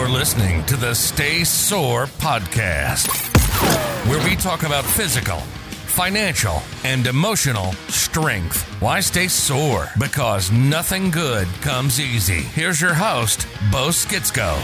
[0.00, 3.10] You're listening to the Stay Sore podcast,
[4.08, 8.62] where we talk about physical, financial, and emotional strength.
[8.80, 9.90] Why stay sore?
[9.98, 12.40] Because nothing good comes easy.
[12.40, 14.56] Here's your host, Bo Skitsko.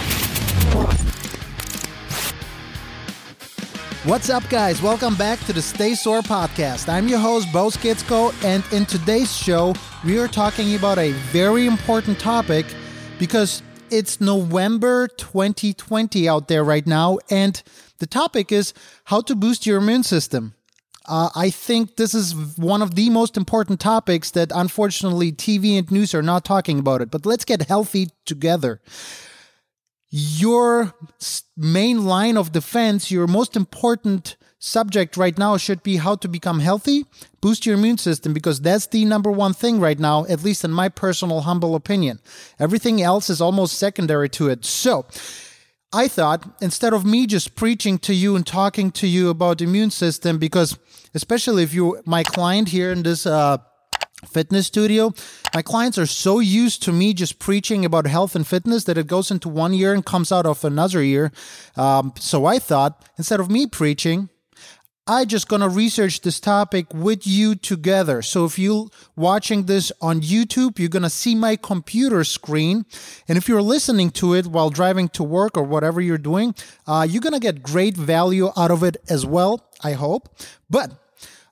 [4.07, 4.81] What's up, guys?
[4.81, 6.89] Welcome back to the Stay Sore podcast.
[6.89, 11.67] I'm your host, Bo Skitsko, and in today's show, we are talking about a very
[11.67, 12.65] important topic
[13.19, 17.63] because it's November 2020 out there right now, and
[17.99, 20.55] the topic is how to boost your immune system.
[21.09, 25.91] Uh, I think this is one of the most important topics that unfortunately TV and
[25.91, 27.11] news are not talking about it.
[27.11, 28.81] But let's get healthy together
[30.17, 30.95] your
[31.57, 36.61] main line of defense, your most important subject right now should be how to become
[36.61, 37.05] healthy,
[37.41, 40.73] boost your immune system, because that's the number one thing right now, at least in
[40.73, 42.21] my personal humble opinion.
[42.59, 44.65] Everything else is almost secondary to it.
[44.65, 45.07] So,
[45.93, 49.91] I thought instead of me just preaching to you and talking to you about immune
[49.91, 50.77] system, because
[51.15, 53.59] especially if you're my client here in this uh,
[54.25, 55.13] fitness studio.
[55.55, 59.07] My clients are so used to me just preaching about health and fitness that it
[59.07, 61.33] goes into one year and comes out of another year.
[61.77, 64.31] Um, so I thought instead of me preaching,
[65.09, 68.23] I just gonna research this topic with you together.
[68.23, 72.87] So if you're watching this on YouTube, you're gonna see my computer screen,
[73.29, 76.57] and if you're listening to it while driving to work or whatever you're doing,
[76.89, 79.71] uh, you're gonna get great value out of it as well.
[79.85, 80.29] I hope.
[80.69, 80.91] But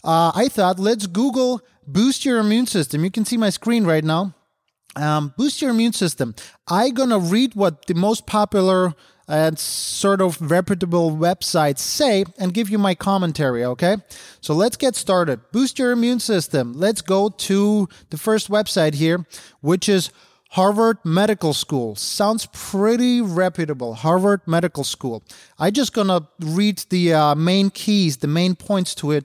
[0.03, 3.05] uh, I thought let's Google boost your immune system.
[3.05, 4.35] You can see my screen right now.
[4.97, 6.35] Um, boost your immune system.
[6.67, 8.95] I'm gonna read what the most popular
[9.27, 13.97] and sort of reputable websites say and give you my commentary, okay?
[14.41, 15.41] So let's get started.
[15.53, 16.73] Boost your immune system.
[16.75, 19.27] Let's go to the first website here,
[19.61, 20.11] which is
[20.51, 21.97] Harvard Medical School.
[21.97, 23.95] Sounds pretty reputable.
[23.95, 25.25] Harvard Medical School.
[25.59, 29.25] I just gonna read the uh, main keys, the main points to it.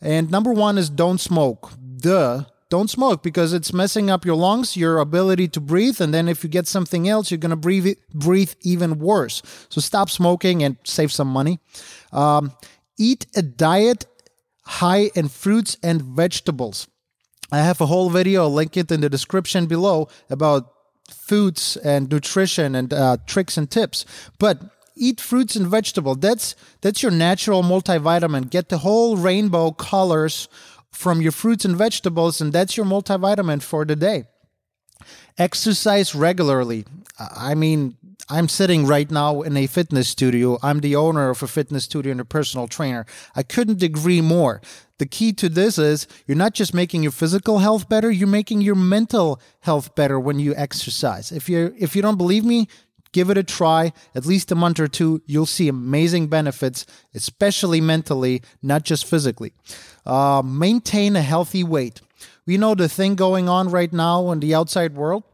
[0.00, 1.72] And number one is don't smoke
[2.02, 6.26] duh, don't smoke because it's messing up your lungs, your ability to breathe, and then
[6.26, 9.42] if you get something else, you're gonna breathe breathe even worse.
[9.68, 11.60] So stop smoking and save some money.
[12.12, 12.52] Um,
[12.96, 14.06] eat a diet
[14.64, 16.88] high in fruits and vegetables.
[17.50, 20.72] I have a whole video, I'll link it in the description below about
[21.10, 24.06] foods and nutrition and uh, tricks and tips.
[24.38, 24.62] But
[24.96, 26.18] eat fruits and vegetables.
[26.20, 28.50] That's that's your natural multivitamin.
[28.50, 30.48] Get the whole rainbow colors
[30.92, 34.24] from your fruits and vegetables, and that's your multivitamin for the day.
[35.38, 36.84] Exercise regularly.
[37.18, 37.96] I mean,
[38.28, 40.58] I'm sitting right now in a fitness studio.
[40.62, 43.04] I'm the owner of a fitness studio and a personal trainer.
[43.34, 44.60] I couldn't agree more.
[44.98, 48.60] The key to this is you're not just making your physical health better, you're making
[48.60, 51.32] your mental health better when you exercise.
[51.32, 52.68] If you if you don't believe me,
[53.12, 55.22] Give it a try, at least a month or two.
[55.26, 59.52] You'll see amazing benefits, especially mentally, not just physically.
[60.06, 62.00] Uh, maintain a healthy weight.
[62.46, 65.24] We know the thing going on right now in the outside world.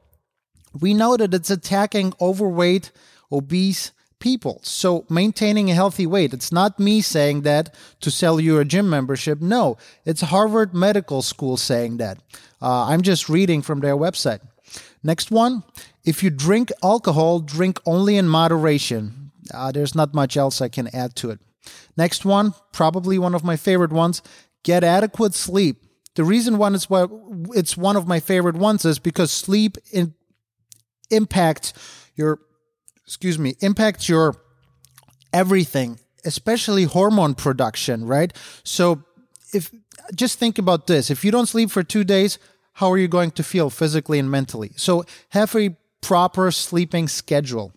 [0.79, 2.91] We know that it's attacking overweight,
[3.33, 4.61] obese people.
[4.63, 6.35] So maintaining a healthy weight.
[6.35, 9.41] It's not me saying that to sell you a gym membership.
[9.41, 12.19] No, it's Harvard Medical School saying that.
[12.61, 14.41] Uh, I'm just reading from their website.
[15.03, 15.63] Next one
[16.05, 19.31] if you drink alcohol, drink only in moderation.
[19.53, 21.41] Uh, there's not much else I can add to it.
[21.97, 24.23] Next one, probably one of my favorite ones
[24.63, 25.85] get adequate sleep.
[26.15, 27.07] The reason one is why
[27.55, 30.15] it's one of my favorite ones is because sleep in,
[31.11, 31.73] impacts
[32.17, 32.41] your
[33.07, 34.35] excuse me impacts your
[35.33, 38.33] everything especially hormone production right
[38.65, 39.03] so
[39.55, 39.71] if
[40.15, 42.39] just think about this if you don't sleep for 2 days
[42.81, 47.73] how are you going to feel physically and mentally so have a proper sleeping schedule.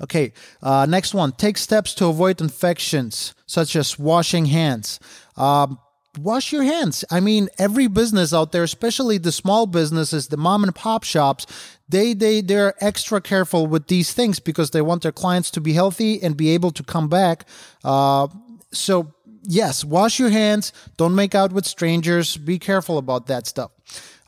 [0.00, 0.32] Okay,
[0.62, 1.32] uh, next one.
[1.32, 5.00] Take steps to avoid infections, such as washing hands.
[5.36, 5.78] Um,
[6.18, 7.04] wash your hands.
[7.10, 11.46] I mean, every business out there, especially the small businesses, the mom and pop shops,
[11.88, 15.72] they they they're extra careful with these things because they want their clients to be
[15.72, 17.46] healthy and be able to come back.
[17.84, 18.28] Uh,
[18.72, 19.12] so
[19.42, 20.72] yes, wash your hands.
[20.96, 22.36] Don't make out with strangers.
[22.36, 23.70] Be careful about that stuff.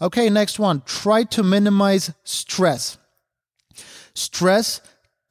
[0.00, 0.82] Okay, next one.
[0.86, 2.98] Try to minimize stress.
[4.14, 4.80] Stress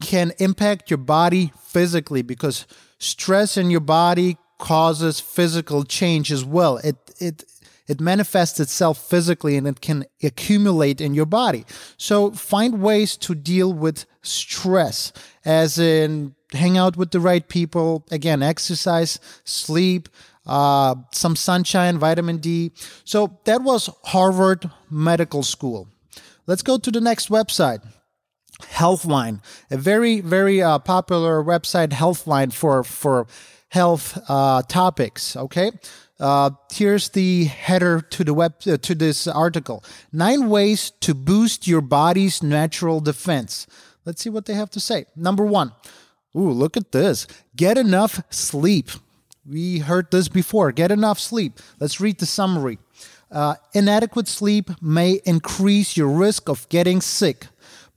[0.02, 2.66] can impact your body physically because
[2.98, 6.78] stress in your body causes physical change as well.
[6.78, 7.44] It it
[7.88, 11.66] it manifests itself physically and it can accumulate in your body.
[11.98, 15.12] So find ways to deal with stress
[15.44, 20.10] as in hang out with the right people, again, exercise, sleep,
[20.46, 22.72] uh, some sunshine, vitamin D.
[23.04, 25.88] So that was Harvard Medical School.
[26.48, 27.82] Let's go to the next website.
[28.64, 29.42] Healthline,
[29.72, 33.26] a very very uh, popular website, Healthline for for
[33.70, 35.38] health uh, topics.
[35.38, 35.72] Okay,
[36.20, 39.82] uh, here's the header to the web uh, to this article:
[40.12, 43.66] nine ways to boost your body's natural defense.
[44.04, 45.06] Let's see what they have to say.
[45.16, 45.72] Number one,
[46.36, 48.90] ooh, look at this: get enough sleep.
[49.46, 50.72] We heard this before.
[50.72, 51.60] Get enough sleep.
[51.80, 52.78] Let's read the summary.
[53.32, 57.48] Uh, inadequate sleep may increase your risk of getting sick.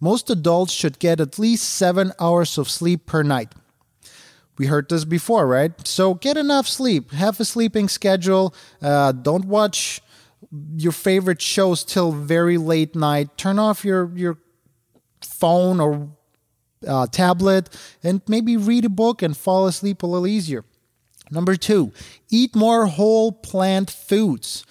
[0.00, 3.52] Most adults should get at least seven hours of sleep per night.
[4.58, 5.72] We heard this before, right?
[5.86, 7.12] So get enough sleep.
[7.12, 8.54] Have a sleeping schedule.
[8.80, 10.02] Uh, don't watch
[10.76, 13.36] your favorite shows till very late night.
[13.36, 14.38] Turn off your your
[15.20, 16.10] phone or
[16.86, 17.68] uh, tablet
[18.02, 20.64] and maybe read a book and fall asleep a little easier.
[21.30, 21.92] Number two,
[22.30, 24.66] eat more whole plant foods.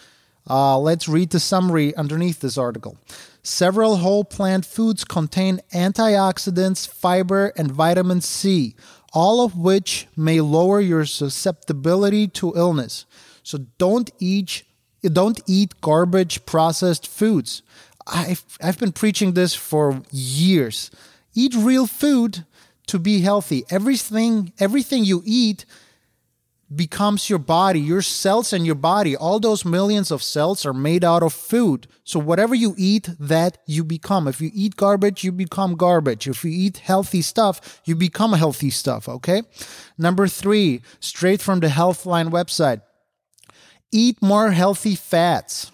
[0.49, 2.97] Uh, let's read the summary underneath this article.
[3.43, 8.75] Several whole plant foods contain antioxidants, fiber, and vitamin C,
[9.13, 13.05] all of which may lower your susceptibility to illness.
[13.43, 14.63] So don't eat
[15.01, 17.63] don't eat garbage processed foods.
[18.05, 20.91] I've, I've been preaching this for years.
[21.33, 22.45] Eat real food
[22.87, 23.63] to be healthy.
[23.69, 25.65] Everything everything you eat
[26.73, 29.15] becomes your body, your cells and your body.
[29.15, 31.87] All those millions of cells are made out of food.
[32.03, 34.27] So whatever you eat, that you become.
[34.27, 36.27] If you eat garbage, you become garbage.
[36.27, 39.09] If you eat healthy stuff, you become healthy stuff.
[39.09, 39.43] Okay.
[39.97, 42.81] Number three, straight from the Healthline website.
[43.91, 45.71] Eat more healthy fats.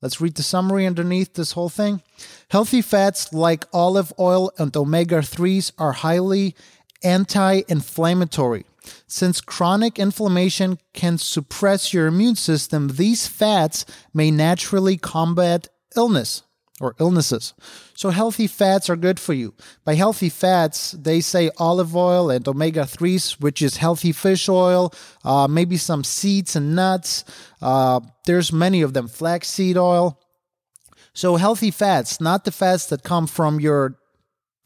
[0.00, 2.02] Let's read the summary underneath this whole thing.
[2.50, 6.54] Healthy fats like olive oil and omega 3s are highly
[7.02, 8.64] anti inflammatory.
[9.06, 13.84] Since chronic inflammation can suppress your immune system, these fats
[14.14, 16.42] may naturally combat illness
[16.80, 17.54] or illnesses.
[17.94, 19.54] So, healthy fats are good for you.
[19.84, 24.92] By healthy fats, they say olive oil and omega 3s, which is healthy fish oil,
[25.24, 27.24] uh, maybe some seeds and nuts.
[27.60, 30.20] Uh, there's many of them, flaxseed oil.
[31.12, 33.98] So, healthy fats, not the fats that come from your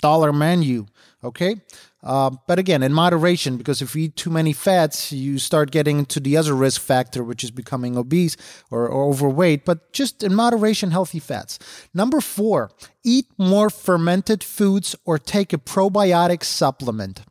[0.03, 0.87] dollar menu.
[1.25, 1.57] Okay.
[2.03, 6.01] Uh, but again, in moderation, because if you eat too many fats, you start getting
[6.01, 8.37] into the other risk factor, which is becoming obese
[8.71, 9.65] or, or overweight.
[9.65, 11.59] But just in moderation, healthy fats.
[11.95, 12.71] Number four,
[13.05, 17.23] eat more fermented foods or take a probiotic supplement.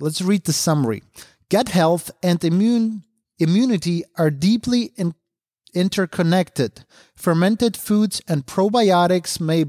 [0.00, 1.02] Let's read the summary.
[1.50, 3.04] Gut health and immune
[3.38, 5.14] immunity are deeply in,
[5.74, 6.84] interconnected.
[7.14, 9.66] Fermented foods and probiotics may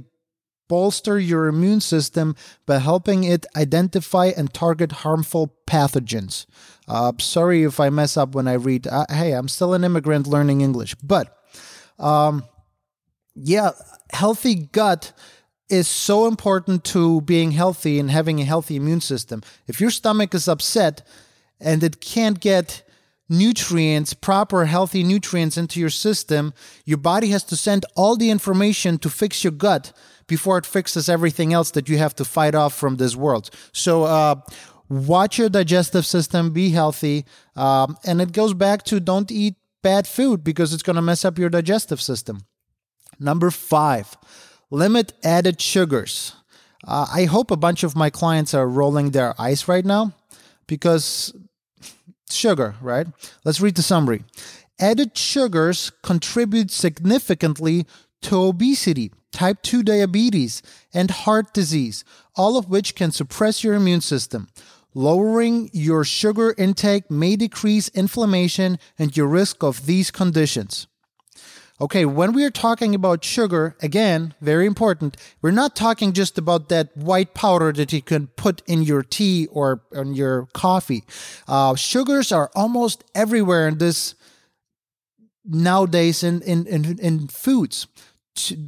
[0.67, 2.35] bolster your immune system
[2.65, 6.45] by helping it identify and target harmful pathogens.
[6.87, 8.87] Uh, sorry if I mess up when I read.
[8.87, 10.95] Uh, hey, I'm still an immigrant learning English.
[10.95, 11.37] But
[11.99, 12.43] um,
[13.35, 13.71] yeah,
[14.11, 15.13] healthy gut
[15.69, 19.41] is so important to being healthy and having a healthy immune system.
[19.67, 21.05] If your stomach is upset
[21.59, 22.83] and it can't get
[23.27, 26.53] nutrients, proper healthy nutrients into your system,
[26.85, 29.91] your body has to send all the information to fix your gut
[30.27, 33.49] before it fixes everything else that you have to fight off from this world.
[33.71, 34.35] So, uh,
[34.89, 37.25] watch your digestive system, be healthy.
[37.55, 41.25] Um, and it goes back to don't eat bad food because it's going to mess
[41.25, 42.45] up your digestive system.
[43.19, 44.17] Number five,
[44.69, 46.33] limit added sugars.
[46.87, 50.13] Uh, I hope a bunch of my clients are rolling their eyes right now
[50.67, 51.33] because
[52.29, 53.07] sugar, right?
[53.43, 54.23] Let's read the summary.
[54.79, 57.85] Added sugars contribute significantly
[58.23, 60.63] to obesity, type 2 diabetes,
[60.93, 62.03] and heart disease,
[62.35, 64.47] all of which can suppress your immune system.
[64.95, 70.87] Lowering your sugar intake may decrease inflammation and your risk of these conditions.
[71.81, 76.69] Okay, when we are talking about sugar, again, very important, we're not talking just about
[76.69, 81.03] that white powder that you can put in your tea or in your coffee.
[81.49, 84.15] Uh, sugars are almost everywhere in this
[85.43, 87.87] nowadays in, in, in, in foods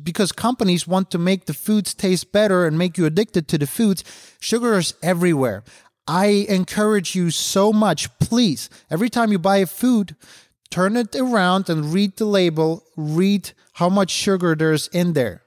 [0.04, 3.68] because companies want to make the foods taste better and make you addicted to the
[3.68, 4.04] foods,
[4.40, 5.64] sugar is everywhere.
[6.08, 10.16] I encourage you so much, please, every time you buy a food,
[10.70, 15.44] turn it around and read the label, read how much sugar there's in there.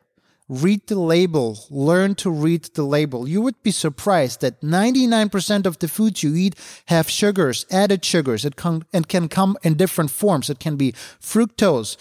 [0.49, 3.29] Read the label, learn to read the label.
[3.29, 8.45] You would be surprised that 99% of the foods you eat have sugars, added sugars.
[8.45, 10.51] It can, and can come in different forms.
[10.51, 11.97] It can be fructose,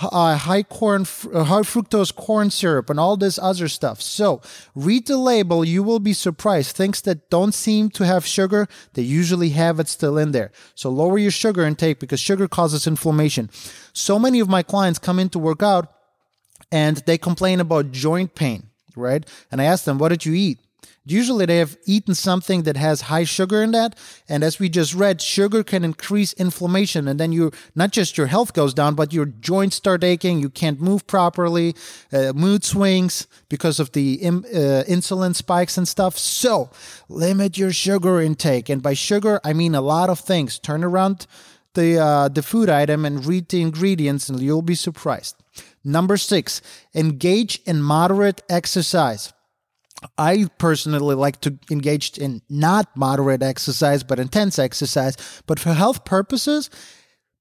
[0.00, 4.00] uh, high corn, uh, high fructose corn syrup, and all this other stuff.
[4.00, 4.40] So
[4.74, 5.64] read the label.
[5.64, 6.76] You will be surprised.
[6.76, 10.50] Things that don't seem to have sugar, they usually have it still in there.
[10.74, 13.50] So lower your sugar intake because sugar causes inflammation.
[13.92, 15.92] So many of my clients come in to work out
[16.72, 19.24] and they complain about joint pain, right?
[19.50, 20.58] And I ask them, what did you eat?
[21.06, 23.98] Usually they have eaten something that has high sugar in that.
[24.26, 27.06] And as we just read, sugar can increase inflammation.
[27.06, 30.40] And then you, not just your health goes down, but your joints start aching.
[30.40, 31.74] You can't move properly,
[32.10, 36.16] uh, mood swings because of the Im, uh, insulin spikes and stuff.
[36.16, 36.70] So
[37.10, 38.70] limit your sugar intake.
[38.70, 40.58] And by sugar, I mean a lot of things.
[40.58, 41.26] Turn around
[41.74, 45.36] the, uh, the food item and read the ingredients and you'll be surprised.
[45.84, 46.62] Number six,
[46.94, 49.34] engage in moderate exercise.
[50.18, 55.16] I personally like to engage in not moderate exercise, but intense exercise.
[55.46, 56.70] But for health purposes,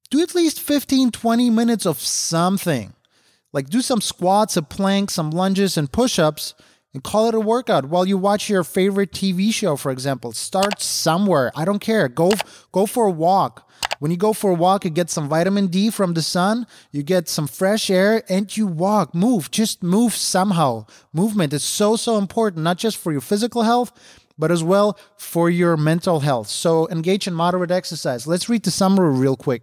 [0.10, 2.94] do at least 15, 20 minutes of something.
[3.52, 6.56] Like do some squats, a plank, some lunges, and push ups,
[6.94, 10.32] and call it a workout while you watch your favorite TV show, for example.
[10.32, 11.52] Start somewhere.
[11.56, 12.08] I don't care.
[12.08, 12.32] Go,
[12.72, 13.70] go for a walk.
[14.04, 17.04] When you go for a walk, you get some vitamin D from the sun, you
[17.04, 20.88] get some fresh air, and you walk, move, just move somehow.
[21.14, 23.94] Movement is so, so important, not just for your physical health,
[24.38, 26.50] but as well for your mental health.
[26.50, 28.28] So engage in moderate exercise.
[28.28, 29.62] Let's read the summary real quick.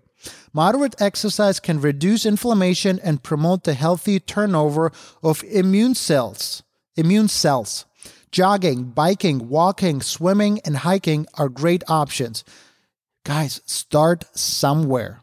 [0.55, 4.91] Moderate exercise can reduce inflammation and promote the healthy turnover
[5.23, 6.63] of immune cells.
[6.97, 7.85] Immune cells.
[8.33, 12.43] Jogging, biking, walking, swimming, and hiking are great options.
[13.25, 15.23] Guys, start somewhere.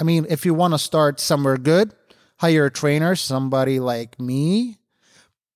[0.00, 1.92] I mean, if you want to start somewhere good,
[2.38, 4.78] hire a trainer, somebody like me.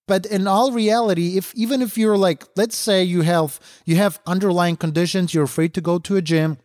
[0.06, 4.20] But in all reality, if even if you're like, let's say you have you have
[4.26, 6.58] underlying conditions, you're afraid to go to a gym,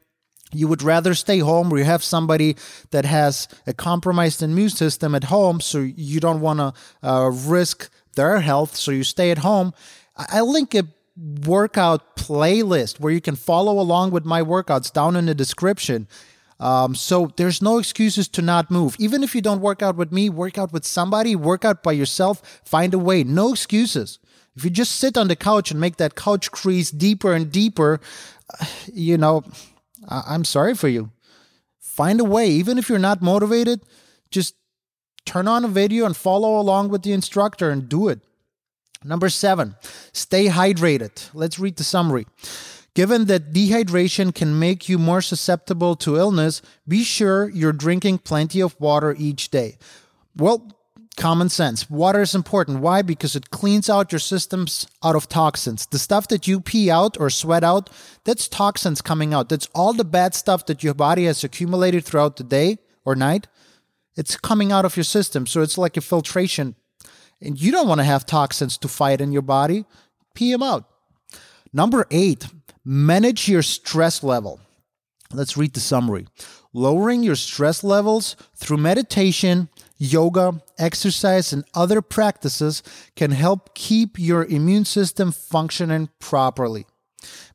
[0.53, 2.55] you would rather stay home or you have somebody
[2.91, 6.73] that has a compromised immune system at home so you don't want to
[7.07, 9.73] uh, risk their health so you stay at home
[10.15, 10.83] i link a
[11.15, 16.07] workout playlist where you can follow along with my workouts down in the description.
[16.59, 18.95] Um, so there's no excuses to not move.
[18.99, 21.91] Even if you don't work out with me, work out with somebody, work out by
[21.91, 23.23] yourself, find a way.
[23.23, 24.19] No excuses.
[24.55, 27.99] If you just sit on the couch and make that couch crease deeper and deeper,
[28.93, 29.43] you know,
[30.07, 31.11] I- I'm sorry for you.
[31.79, 32.47] Find a way.
[32.47, 33.81] Even if you're not motivated,
[34.31, 34.55] just
[35.25, 38.21] turn on a video and follow along with the instructor and do it.
[39.03, 39.75] Number seven,
[40.11, 41.29] stay hydrated.
[41.33, 42.25] Let's read the summary.
[42.93, 48.61] Given that dehydration can make you more susceptible to illness, be sure you're drinking plenty
[48.61, 49.77] of water each day.
[50.37, 50.71] Well,
[51.15, 51.89] common sense.
[51.89, 52.81] Water is important.
[52.81, 53.01] Why?
[53.01, 55.87] Because it cleans out your systems out of toxins.
[55.87, 57.89] The stuff that you pee out or sweat out,
[58.25, 59.49] that's toxins coming out.
[59.49, 63.47] That's all the bad stuff that your body has accumulated throughout the day or night.
[64.15, 65.47] It's coming out of your system.
[65.47, 66.75] So it's like a filtration
[67.43, 69.85] and you don't want to have toxins to fight in your body,
[70.33, 70.85] pee them out.
[71.71, 72.47] Number eight,
[72.85, 74.59] manage your stress level.
[75.31, 76.27] Let's read the summary.
[76.73, 82.81] Lowering your stress levels through meditation, yoga, exercise, and other practices
[83.15, 86.85] can help keep your immune system functioning properly.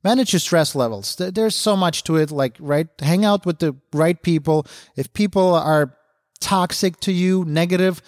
[0.02, 1.16] Manage your stress levels.
[1.16, 2.88] There's so much to it, like, right?
[3.00, 4.66] Hang out with the right people.
[4.97, 5.97] If people are
[6.40, 8.00] toxic to you, negative,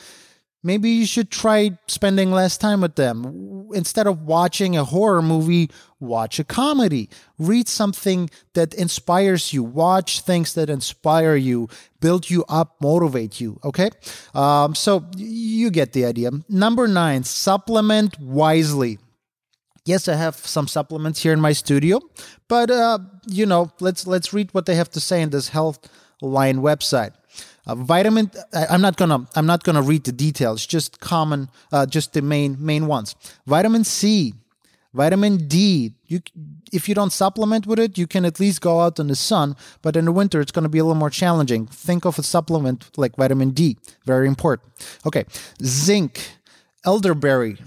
[0.62, 3.70] Maybe you should try spending less time with them.
[3.72, 7.08] Instead of watching a horror movie, watch a comedy.
[7.38, 9.62] Read something that inspires you.
[9.62, 11.68] Watch things that inspire you,
[12.00, 13.58] build you up, motivate you.
[13.64, 13.90] Okay?
[14.34, 16.30] Um, so you get the idea.
[16.48, 18.98] Number nine, supplement wisely.
[19.86, 22.00] Yes, I have some supplements here in my studio,
[22.48, 25.88] but uh, you know, let's let's read what they have to say in this health
[26.20, 27.12] line website.
[27.70, 28.30] Uh, vitamin.
[28.52, 29.26] I'm not gonna.
[29.36, 30.66] I'm not gonna read the details.
[30.66, 31.48] Just common.
[31.70, 33.14] Uh, just the main main ones.
[33.46, 34.34] Vitamin C,
[34.92, 35.92] vitamin D.
[36.06, 36.20] You,
[36.72, 39.54] if you don't supplement with it, you can at least go out in the sun.
[39.82, 41.66] But in the winter, it's going to be a little more challenging.
[41.68, 43.76] Think of a supplement like vitamin D.
[44.04, 44.68] Very important.
[45.06, 45.24] Okay,
[45.62, 46.32] zinc,
[46.84, 47.58] elderberry.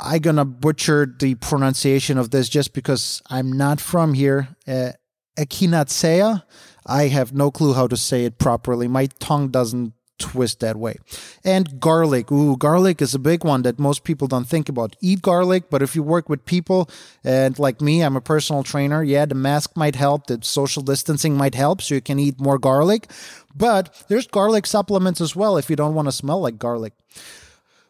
[0.00, 4.48] I'm gonna butcher the pronunciation of this just because I'm not from here.
[4.66, 4.92] Uh,
[5.36, 6.42] echinacea
[6.86, 8.88] I have no clue how to say it properly.
[8.88, 10.96] My tongue doesn't twist that way.
[11.44, 12.30] And garlic.
[12.30, 14.96] Ooh, garlic is a big one that most people don't think about.
[15.00, 16.88] Eat garlic, but if you work with people
[17.24, 21.36] and like me, I'm a personal trainer, yeah, the mask might help, the social distancing
[21.36, 23.10] might help, so you can eat more garlic.
[23.54, 26.94] But there's garlic supplements as well if you don't want to smell like garlic.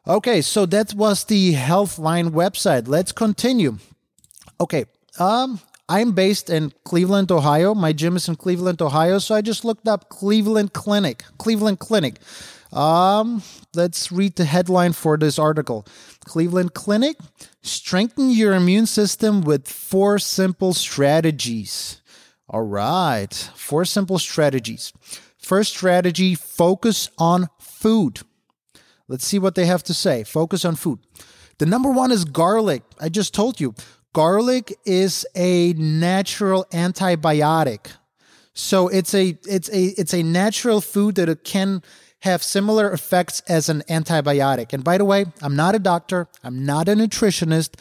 [0.06, 2.88] Okay, so that was the Healthline website.
[2.88, 3.78] Let's continue.
[4.60, 4.86] Okay,
[5.18, 5.60] um,
[5.92, 7.74] I'm based in Cleveland, Ohio.
[7.74, 9.18] My gym is in Cleveland, Ohio.
[9.18, 11.22] So I just looked up Cleveland Clinic.
[11.36, 12.14] Cleveland Clinic.
[12.72, 13.42] Um,
[13.74, 15.86] let's read the headline for this article.
[16.24, 17.18] Cleveland Clinic
[17.60, 22.00] strengthen your immune system with four simple strategies.
[22.48, 24.94] All right, four simple strategies.
[25.36, 28.20] First strategy focus on food.
[29.08, 30.24] Let's see what they have to say.
[30.24, 31.00] Focus on food.
[31.58, 32.82] The number one is garlic.
[32.98, 33.74] I just told you.
[34.12, 37.92] Garlic is a natural antibiotic.
[38.54, 41.82] So it's a it's a it's a natural food that it can
[42.20, 44.72] have similar effects as an antibiotic.
[44.72, 47.74] And by the way, I'm not a doctor, I'm not a nutritionist.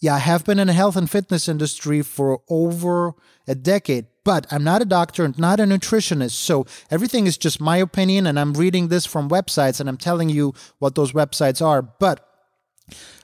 [0.00, 3.12] Yeah, I have been in the health and fitness industry for over
[3.46, 6.32] a decade, but I'm not a doctor and not a nutritionist.
[6.32, 10.30] So everything is just my opinion, and I'm reading this from websites and I'm telling
[10.30, 11.82] you what those websites are.
[11.82, 12.26] But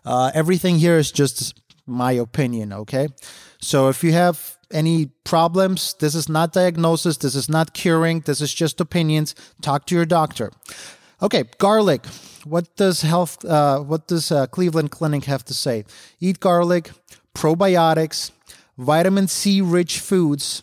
[0.04, 1.58] uh, everything here is just
[1.90, 3.08] my opinion, okay?
[3.60, 8.40] So if you have any problems, this is not diagnosis, this is not curing, this
[8.40, 9.34] is just opinions.
[9.60, 10.52] Talk to your doctor.
[11.22, 12.06] Okay, garlic.
[12.44, 13.44] What does health?
[13.44, 15.84] Uh, what does uh, Cleveland Clinic have to say?
[16.20, 16.92] Eat garlic,
[17.34, 18.30] probiotics,
[18.78, 20.62] vitamin C rich foods,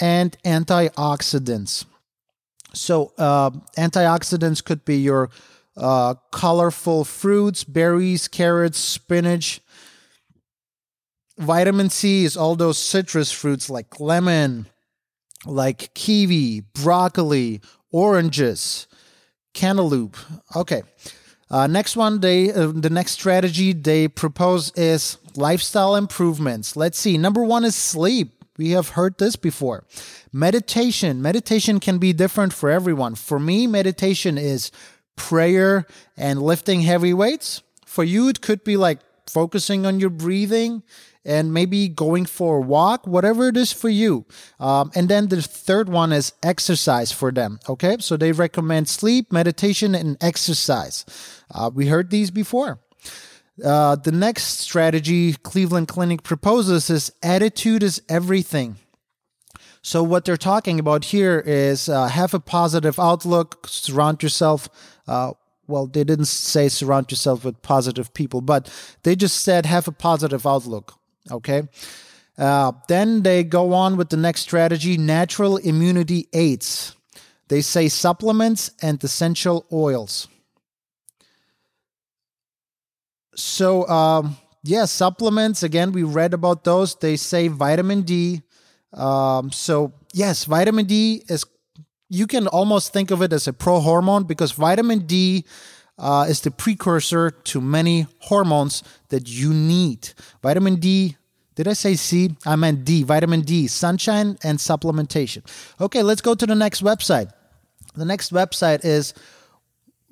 [0.00, 1.84] and antioxidants.
[2.74, 5.30] So, uh, antioxidants could be your
[5.76, 9.60] uh, colorful fruits, berries, carrots, spinach,
[11.38, 14.66] Vitamin C is all those citrus fruits like lemon,
[15.46, 17.60] like kiwi, broccoli,
[17.92, 18.86] oranges,
[19.54, 20.16] cantaloupe.
[20.56, 20.82] Okay.
[21.50, 26.76] Uh, next one, they uh, the next strategy they propose is lifestyle improvements.
[26.76, 27.16] Let's see.
[27.16, 28.44] Number one is sleep.
[28.58, 29.84] We have heard this before.
[30.32, 31.22] Meditation.
[31.22, 33.14] Meditation can be different for everyone.
[33.14, 34.70] For me, meditation is
[35.16, 37.62] prayer and lifting heavy weights.
[37.86, 38.98] For you, it could be like
[39.28, 40.82] focusing on your breathing
[41.24, 44.24] and maybe going for a walk, whatever it is for you.
[44.58, 47.60] Um, and then the third one is exercise for them.
[47.68, 51.04] Okay, so they recommend sleep, meditation, and exercise.
[51.50, 52.80] Uh, we heard these before.
[53.62, 58.76] Uh, the next strategy Cleveland Clinic proposes is attitude is everything.
[59.82, 64.68] So, what they're talking about here is uh, have a positive outlook, surround yourself
[65.06, 65.32] uh,
[65.68, 68.68] well, they didn't say surround yourself with positive people, but
[69.02, 70.94] they just said have a positive outlook.
[71.30, 71.62] Okay.
[72.36, 76.96] Uh, then they go on with the next strategy natural immunity aids.
[77.48, 80.28] They say supplements and essential oils.
[83.34, 85.62] So, um, yeah, supplements.
[85.62, 86.94] Again, we read about those.
[86.96, 88.42] They say vitamin D.
[88.92, 91.44] Um, so, yes, vitamin D is,
[92.08, 95.44] you can almost think of it as a pro hormone because vitamin D
[95.98, 100.10] uh, is the precursor to many hormones that you need.
[100.42, 101.16] Vitamin D
[101.58, 102.36] did I say C?
[102.46, 105.42] I meant D, vitamin D, sunshine and supplementation.
[105.80, 107.32] Okay, let's go to the next website.
[107.96, 109.12] The next website is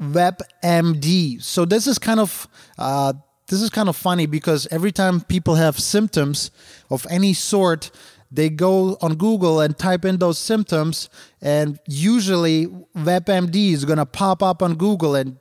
[0.01, 1.41] WebMD.
[1.41, 3.13] So this is kind of uh,
[3.47, 6.51] this is kind of funny because every time people have symptoms
[6.91, 7.93] of any sort,
[8.37, 11.09] they go on Google and type in those symptoms,
[11.41, 15.39] and usually WebMD is gonna pop up on Google and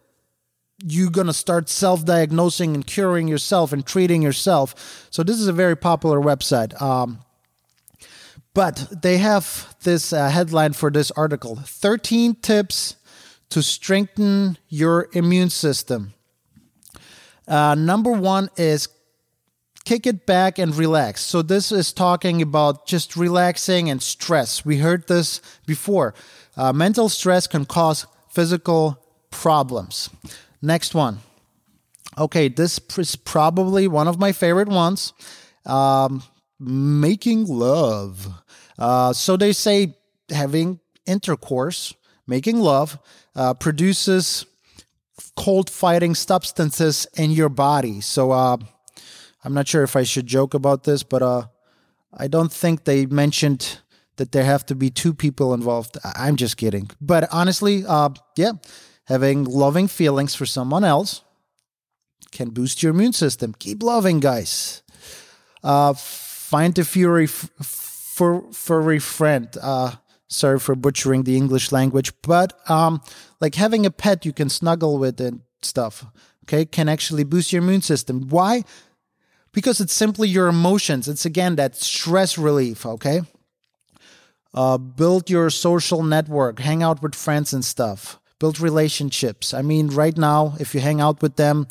[0.83, 5.07] you're going to start self diagnosing and curing yourself and treating yourself.
[5.09, 6.79] So, this is a very popular website.
[6.81, 7.19] Um,
[8.53, 12.95] but they have this uh, headline for this article 13 tips
[13.49, 16.13] to strengthen your immune system.
[17.47, 18.87] Uh, number one is
[19.85, 21.21] kick it back and relax.
[21.21, 24.65] So, this is talking about just relaxing and stress.
[24.65, 26.13] We heard this before.
[26.57, 30.09] Uh, mental stress can cause physical problems.
[30.61, 31.19] Next one.
[32.17, 35.13] Okay, this is probably one of my favorite ones.
[35.65, 36.23] Um,
[36.59, 38.27] making love.
[38.77, 39.95] Uh, so they say
[40.29, 41.93] having intercourse,
[42.27, 42.97] making love,
[43.35, 44.45] uh, produces
[45.35, 48.01] cold fighting substances in your body.
[48.01, 48.57] So uh,
[49.45, 51.43] I'm not sure if I should joke about this, but uh,
[52.11, 53.79] I don't think they mentioned
[54.17, 55.97] that there have to be two people involved.
[56.03, 56.89] I'm just kidding.
[56.99, 58.53] But honestly, uh, yeah,
[59.05, 61.21] having loving feelings for someone else
[62.31, 63.53] can boost your immune system.
[63.59, 64.81] Keep loving, guys.
[65.63, 67.49] Uh, find a fury f-
[68.51, 69.49] furry friend.
[69.61, 69.91] Uh,
[70.27, 73.01] sorry for butchering the English language, but um,
[73.39, 76.05] like having a pet you can snuggle with and stuff.
[76.45, 78.27] Okay, can actually boost your immune system.
[78.29, 78.63] Why?
[79.55, 81.07] Because it's simply your emotions.
[81.07, 82.85] It's again that stress relief.
[82.85, 83.21] Okay.
[84.53, 89.53] Uh, build your social network, hang out with friends and stuff build relationships.
[89.53, 91.67] I mean, right now, if you hang out with them,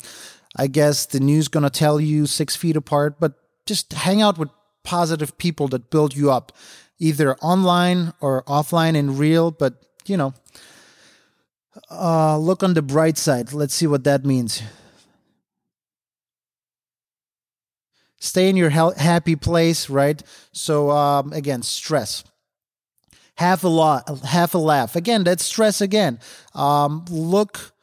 [0.55, 3.33] I guess the news gonna tell you six feet apart, but
[3.65, 4.49] just hang out with
[4.83, 6.51] positive people that build you up,
[6.99, 9.51] either online or offline in real.
[9.51, 10.33] But you know,
[11.91, 13.53] uh, look on the bright side.
[13.53, 14.61] Let's see what that means.
[18.19, 20.21] Stay in your happy place, right?
[20.51, 22.23] So um, again, stress
[23.37, 24.95] have a lot, have a laugh.
[24.95, 26.19] Again, that's stress again.
[26.53, 27.73] Um, look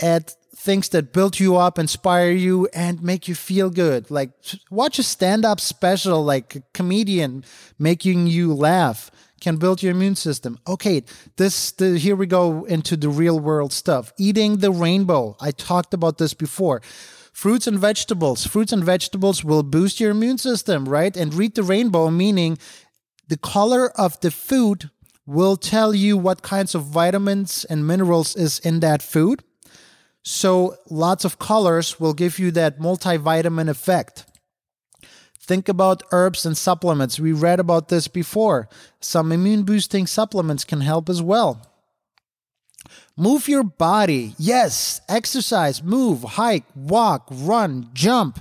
[0.00, 4.10] at things that build you up, inspire you, and make you feel good.
[4.10, 4.30] Like
[4.70, 7.44] watch a stand-up special, like a comedian
[7.78, 10.58] making you laugh can build your immune system.
[10.66, 11.02] Okay,
[11.36, 14.12] this the, here we go into the real world stuff.
[14.18, 15.36] Eating the rainbow.
[15.40, 16.82] I talked about this before.
[17.40, 18.46] Fruits and vegetables.
[18.46, 21.16] Fruits and vegetables will boost your immune system, right?
[21.16, 22.58] And read the rainbow meaning
[23.28, 24.90] the color of the food
[25.24, 29.42] will tell you what kinds of vitamins and minerals is in that food.
[30.22, 34.26] So lots of colors will give you that multivitamin effect.
[35.38, 37.18] Think about herbs and supplements.
[37.18, 38.68] We read about this before.
[39.00, 41.69] Some immune boosting supplements can help as well.
[43.16, 44.34] Move your body.
[44.38, 48.40] Yes, exercise, move, hike, walk, run, jump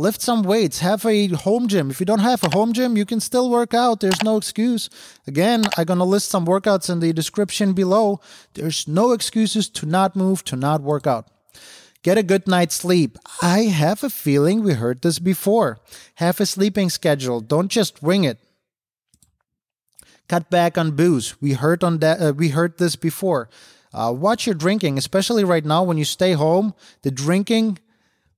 [0.00, 1.90] lift some weights, have a home gym.
[1.90, 4.00] If you don't have a home gym, you can still work out.
[4.00, 4.88] There's no excuse.
[5.26, 8.20] Again, I'm going to list some workouts in the description below.
[8.54, 11.28] There's no excuses to not move, to not work out.
[12.02, 13.18] Get a good night's sleep.
[13.42, 15.78] I have a feeling we heard this before.
[16.14, 17.40] Have a sleeping schedule.
[17.40, 18.38] Don't just wing it.
[20.28, 21.38] Cut back on booze.
[21.42, 22.22] We heard on that.
[22.22, 23.50] Uh, we heard this before.
[23.92, 26.74] Uh, watch your drinking, especially right now when you stay home.
[27.02, 27.78] The drinking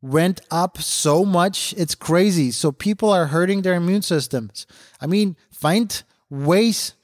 [0.01, 1.75] went up so much.
[1.77, 2.51] It's crazy.
[2.51, 4.67] So people are hurting their immune systems.
[5.01, 6.95] I mean, find ways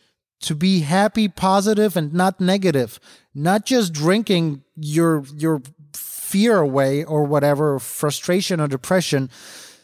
[0.40, 2.98] to be happy, positive, and not negative.
[3.34, 5.62] Not just drinking your your
[5.94, 9.30] fear away or whatever, frustration or depression.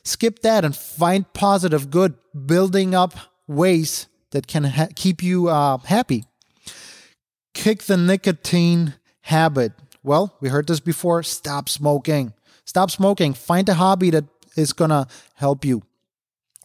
[0.05, 2.15] Skip that and find positive, good,
[2.47, 3.15] building up
[3.47, 6.25] ways that can ha- keep you uh, happy.
[7.65, 9.73] Kick the nicotine habit.
[10.03, 11.23] Well, we heard this before.
[11.23, 12.35] Stop smoking.
[12.67, 13.33] Stop smoking.
[13.33, 15.83] Find a hobby that is gonna help you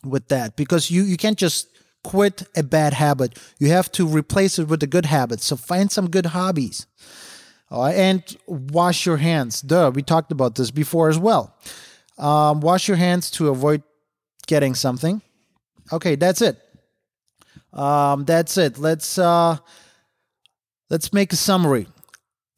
[0.03, 1.69] with that because you you can't just
[2.03, 3.39] quit a bad habit.
[3.59, 5.39] You have to replace it with a good habit.
[5.39, 6.85] So find some good hobbies.
[7.71, 9.61] Uh, and wash your hands.
[9.61, 11.55] Duh, we talked about this before as well.
[12.17, 13.83] Um, wash your hands to avoid
[14.47, 15.21] getting something.
[15.93, 16.59] Okay, that's it.
[17.71, 18.77] Um, that's it.
[18.77, 19.59] Let's uh,
[20.89, 21.87] let's make a summary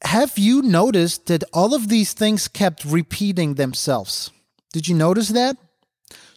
[0.03, 4.31] have you noticed that all of these things kept repeating themselves?
[4.73, 5.57] Did you notice that?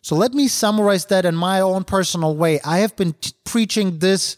[0.03, 2.61] So let me summarize that in my own personal way.
[2.63, 4.37] I have been t- preaching this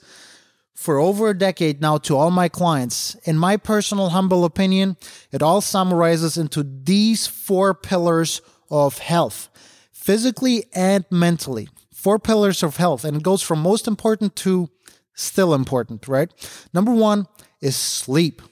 [0.74, 3.16] for over a decade now to all my clients.
[3.24, 4.96] In my personal humble opinion,
[5.32, 8.40] it all summarizes into these four pillars
[8.70, 9.48] of health
[9.90, 11.68] physically and mentally.
[11.92, 14.70] Four pillars of health, and it goes from most important to
[15.14, 16.30] still important, right?
[16.72, 17.26] Number one
[17.60, 18.42] is sleep.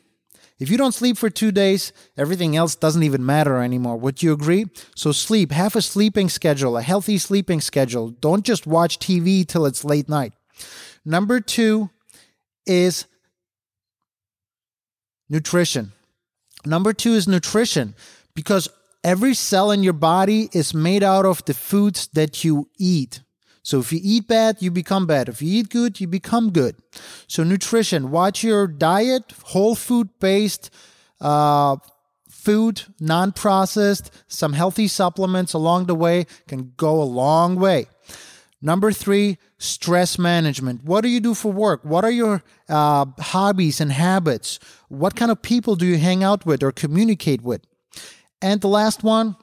[0.59, 3.97] If you don't sleep for two days, everything else doesn't even matter anymore.
[3.97, 4.67] Would you agree?
[4.95, 5.51] So, sleep.
[5.51, 8.11] Have a sleeping schedule, a healthy sleeping schedule.
[8.11, 10.33] Don't just watch TV till it's late night.
[11.05, 11.90] Number two
[12.67, 13.07] is
[15.29, 15.93] nutrition.
[16.64, 17.95] Number two is nutrition
[18.35, 18.69] because
[19.03, 23.21] every cell in your body is made out of the foods that you eat.
[23.64, 25.29] So if you eat bad, you become bad.
[25.29, 26.77] If you eat good, you become good.
[27.27, 30.70] So nutrition, watch your diet, whole food based
[31.20, 31.77] uh,
[32.29, 37.87] food, non processed, some healthy supplements along the way can go a long way.
[38.61, 40.85] Number three, stress management.
[40.85, 41.81] What do you do for work?
[41.85, 44.59] What are your uh, hobbies and habits?
[44.88, 47.62] What kind of people do you hang out with or communicate with?
[48.42, 49.37] And the last one,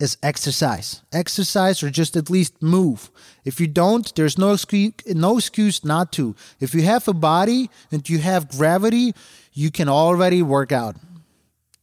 [0.00, 1.02] is exercise.
[1.12, 3.10] Exercise or just at least move.
[3.44, 6.34] If you don't, there's no excuse, no excuse not to.
[6.58, 9.14] If you have a body and you have gravity,
[9.52, 10.96] you can already work out.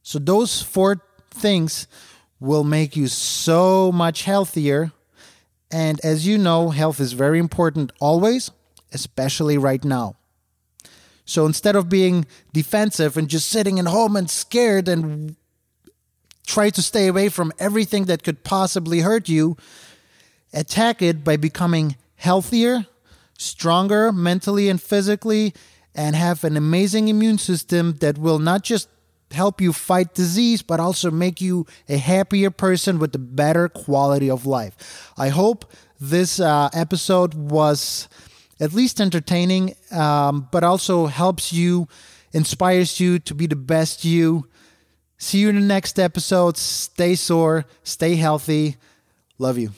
[0.01, 1.87] So those four things
[2.39, 4.91] will make you so much healthier.
[5.69, 8.51] And as you know, health is very important always,
[8.93, 10.15] especially right now.
[11.25, 15.35] So instead of being defensive and just sitting at home and scared and
[16.47, 19.55] try to stay away from everything that could possibly hurt you.
[20.53, 22.87] Attack it by becoming healthier,
[23.37, 25.53] stronger mentally and physically,
[25.93, 28.87] and have an amazing immune system that will not just
[29.31, 34.29] help you fight disease, but also make you a happier person with a better quality
[34.29, 35.11] of life.
[35.17, 38.07] I hope this uh, episode was
[38.59, 41.89] at least entertaining, um, but also helps you,
[42.31, 44.47] inspires you to be the best you.
[45.17, 46.57] See you in the next episode.
[46.57, 48.77] Stay sore, stay healthy.
[49.39, 49.71] Love you.